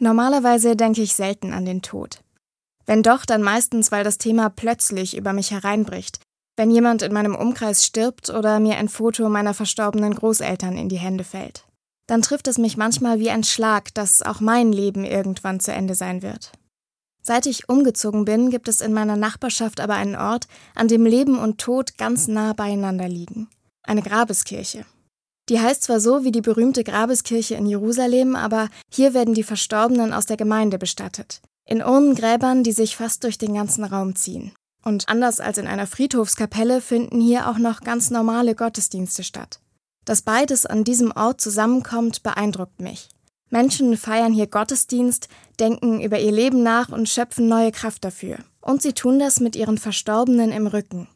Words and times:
Normalerweise 0.00 0.76
denke 0.76 1.02
ich 1.02 1.14
selten 1.14 1.52
an 1.52 1.66
den 1.66 1.82
Tod. 1.82 2.22
Wenn 2.86 3.02
doch, 3.02 3.26
dann 3.26 3.42
meistens, 3.42 3.92
weil 3.92 4.02
das 4.02 4.16
Thema 4.16 4.48
plötzlich 4.48 5.14
über 5.14 5.34
mich 5.34 5.50
hereinbricht, 5.50 6.20
wenn 6.56 6.70
jemand 6.70 7.02
in 7.02 7.12
meinem 7.12 7.34
Umkreis 7.34 7.84
stirbt 7.84 8.30
oder 8.30 8.60
mir 8.60 8.78
ein 8.78 8.88
Foto 8.88 9.28
meiner 9.28 9.52
verstorbenen 9.52 10.14
Großeltern 10.14 10.76
in 10.78 10.88
die 10.88 10.98
Hände 10.98 11.22
fällt. 11.22 11.66
Dann 12.06 12.22
trifft 12.22 12.48
es 12.48 12.56
mich 12.56 12.78
manchmal 12.78 13.20
wie 13.20 13.30
ein 13.30 13.44
Schlag, 13.44 13.94
dass 13.94 14.22
auch 14.22 14.40
mein 14.40 14.72
Leben 14.72 15.04
irgendwann 15.04 15.60
zu 15.60 15.70
Ende 15.70 15.94
sein 15.94 16.22
wird. 16.22 16.50
Seit 17.22 17.44
ich 17.44 17.68
umgezogen 17.68 18.24
bin, 18.24 18.48
gibt 18.48 18.68
es 18.68 18.80
in 18.80 18.94
meiner 18.94 19.16
Nachbarschaft 19.16 19.80
aber 19.80 19.94
einen 19.94 20.16
Ort, 20.16 20.48
an 20.74 20.88
dem 20.88 21.04
Leben 21.04 21.38
und 21.38 21.58
Tod 21.58 21.98
ganz 21.98 22.26
nah 22.26 22.54
beieinander 22.54 23.06
liegen. 23.06 23.48
Eine 23.82 24.02
Grabeskirche. 24.02 24.86
Die 25.50 25.60
heißt 25.60 25.82
zwar 25.82 25.98
so 25.98 26.22
wie 26.22 26.30
die 26.30 26.42
berühmte 26.42 26.84
Grabeskirche 26.84 27.56
in 27.56 27.66
Jerusalem, 27.66 28.36
aber 28.36 28.68
hier 28.88 29.14
werden 29.14 29.34
die 29.34 29.42
Verstorbenen 29.42 30.12
aus 30.12 30.24
der 30.24 30.36
Gemeinde 30.36 30.78
bestattet. 30.78 31.42
In 31.66 31.82
Urnengräbern, 31.82 32.62
die 32.62 32.70
sich 32.70 32.96
fast 32.96 33.24
durch 33.24 33.36
den 33.36 33.54
ganzen 33.54 33.82
Raum 33.82 34.14
ziehen. 34.14 34.52
Und 34.84 35.08
anders 35.08 35.40
als 35.40 35.58
in 35.58 35.66
einer 35.66 35.88
Friedhofskapelle 35.88 36.80
finden 36.80 37.20
hier 37.20 37.48
auch 37.48 37.58
noch 37.58 37.80
ganz 37.80 38.10
normale 38.10 38.54
Gottesdienste 38.54 39.24
statt. 39.24 39.60
Dass 40.04 40.22
beides 40.22 40.66
an 40.66 40.84
diesem 40.84 41.10
Ort 41.10 41.40
zusammenkommt, 41.40 42.22
beeindruckt 42.22 42.80
mich. 42.80 43.08
Menschen 43.50 43.96
feiern 43.96 44.32
hier 44.32 44.46
Gottesdienst, 44.46 45.28
denken 45.58 46.00
über 46.00 46.20
ihr 46.20 46.32
Leben 46.32 46.62
nach 46.62 46.90
und 46.90 47.08
schöpfen 47.08 47.48
neue 47.48 47.72
Kraft 47.72 48.04
dafür. 48.04 48.38
Und 48.60 48.82
sie 48.82 48.92
tun 48.92 49.18
das 49.18 49.40
mit 49.40 49.56
ihren 49.56 49.78
Verstorbenen 49.78 50.52
im 50.52 50.68
Rücken. 50.68 51.08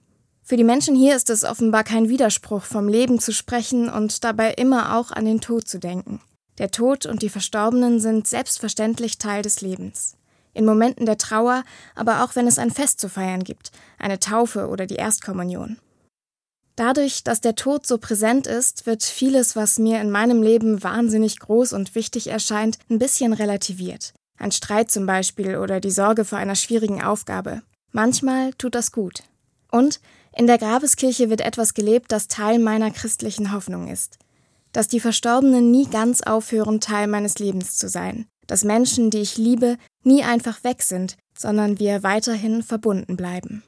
Für 0.47 0.59
die 0.59 0.65
Menschen 0.65 0.95
hier 0.95 1.17
ist 1.17 1.31
es 1.31 1.43
offenbar 1.43 1.85
kein 1.85 2.11
Widerspruch, 2.11 2.65
vom 2.65 2.87
Leben 2.87 3.19
zu 3.19 3.33
sprechen 3.33 3.89
und 3.89 4.25
dabei 4.25 4.53
immer 4.53 4.95
auch 4.95 5.11
an 5.11 5.25
den 5.25 5.41
Tod 5.41 5.67
zu 5.67 5.79
denken. 5.79 6.21
Der 6.59 6.71
Tod 6.71 7.07
und 7.07 7.23
die 7.23 7.31
Verstorbenen 7.31 7.99
sind 7.99 8.29
selbstverständlich 8.29 9.17
Teil 9.17 9.41
des 9.41 9.63
Lebens. 9.63 10.17
In 10.53 10.67
Momenten 10.67 11.07
der 11.07 11.17
Trauer, 11.17 11.65
aber 11.95 12.23
auch 12.23 12.37
wenn 12.37 12.47
es 12.47 12.59
ein 12.59 12.71
Fest 12.71 13.01
zu 13.01 13.09
feiern 13.09 13.43
gibt, 13.43 13.73
eine 13.99 14.21
Taufe 14.21 14.69
oder 14.69 14.87
die 14.87 14.97
Erstkommunion. 14.97 15.79
Dadurch, 16.77 17.25
dass 17.25 17.41
der 17.41 17.55
Tod 17.55 17.87
so 17.87 17.97
präsent 17.97 18.47
ist, 18.47 18.85
wird 18.85 19.03
vieles, 19.03 19.57
was 19.57 19.79
mir 19.79 20.01
in 20.01 20.11
meinem 20.11 20.43
Leben 20.43 20.83
wahnsinnig 20.83 21.39
groß 21.39 21.73
und 21.73 21.95
wichtig 21.95 22.27
erscheint, 22.27 22.79
ein 22.91 22.99
bisschen 22.99 23.33
relativiert. 23.33 24.13
Ein 24.39 24.53
Streit 24.53 24.91
zum 24.91 25.07
Beispiel 25.07 25.57
oder 25.57 25.81
die 25.81 25.91
Sorge 25.91 26.27
vor 26.27 26.37
einer 26.37 26.57
schwierigen 26.57 27.03
Aufgabe. 27.03 27.63
Manchmal 27.93 28.53
tut 28.55 28.75
das 28.75 28.93
gut. 28.93 29.23
Und 29.75 30.01
in 30.37 30.47
der 30.47 30.59
Grabeskirche 30.59 31.31
wird 31.31 31.41
etwas 31.41 31.75
gelebt, 31.75 32.13
das 32.13 32.29
Teil 32.29 32.61
meiner 32.61 32.93
christlichen 32.93 33.53
Hoffnung 33.53 33.89
ist. 33.89 34.19
Dass 34.71 34.87
die 34.87 35.01
Verstorbenen 35.01 35.73
nie 35.73 35.87
ganz 35.89 36.23
aufhören, 36.23 36.79
Teil 36.81 37.09
meines 37.09 37.41
Lebens 37.41 37.77
zu 37.77 37.89
sein. 37.89 38.27
Dass 38.47 38.63
Menschen, 38.63 39.11
die 39.11 39.19
ich 39.19 39.37
liebe, 39.37 39.77
nie 40.05 40.23
einfach 40.23 40.63
weg 40.63 40.83
sind, 40.83 41.17
sondern 41.37 41.81
wir 41.81 42.05
weiterhin 42.05 42.63
verbunden 42.63 43.17
bleiben. 43.17 43.65